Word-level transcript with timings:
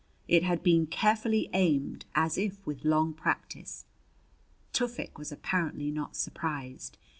It 0.27 0.41
had 0.41 0.63
been 0.63 0.87
carefully 0.87 1.51
aimed 1.53 2.05
as 2.15 2.35
if 2.35 2.65
with 2.65 2.85
long 2.85 3.13
practice. 3.13 3.85
Tufik 4.73 5.19
was 5.19 5.31
apparently 5.31 5.91
not 5.91 6.15
surprised. 6.15 6.97